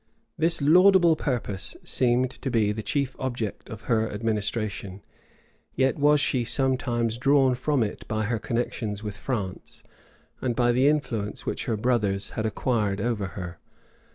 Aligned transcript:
[]This 0.39 0.63
laudable 0.63 1.15
purpose 1.15 1.77
seemed 1.83 2.31
to 2.31 2.49
be 2.49 2.71
the 2.71 2.81
chief 2.81 3.15
object 3.19 3.69
of 3.69 3.81
her 3.81 4.11
administration; 4.11 5.03
yet 5.75 5.99
was 5.99 6.19
she 6.19 6.43
sometimes 6.43 7.19
drawn 7.19 7.53
from 7.53 7.83
it 7.83 8.07
by 8.07 8.23
her 8.23 8.39
connections 8.39 9.03
with 9.03 9.15
France, 9.15 9.83
and 10.41 10.55
by 10.55 10.71
the 10.71 10.87
influence 10.87 11.45
which 11.45 11.65
her 11.65 11.77
brothers 11.77 12.31
had 12.31 12.47
acquired 12.47 12.99
over 12.99 13.27
her. 13.37 13.59